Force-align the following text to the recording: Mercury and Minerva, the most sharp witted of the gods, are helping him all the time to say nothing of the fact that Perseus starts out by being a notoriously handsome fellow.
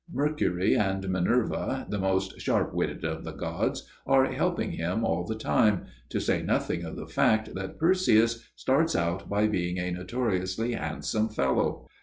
Mercury 0.11 0.73
and 0.75 1.07
Minerva, 1.09 1.85
the 1.87 1.99
most 1.99 2.41
sharp 2.41 2.73
witted 2.73 3.05
of 3.05 3.23
the 3.23 3.33
gods, 3.33 3.87
are 4.07 4.25
helping 4.25 4.71
him 4.71 5.05
all 5.05 5.23
the 5.25 5.35
time 5.35 5.85
to 6.09 6.19
say 6.19 6.41
nothing 6.41 6.83
of 6.83 6.95
the 6.95 7.05
fact 7.05 7.53
that 7.53 7.77
Perseus 7.77 8.43
starts 8.55 8.95
out 8.95 9.29
by 9.29 9.45
being 9.47 9.77
a 9.77 9.91
notoriously 9.91 10.71
handsome 10.73 11.29
fellow. 11.29 11.85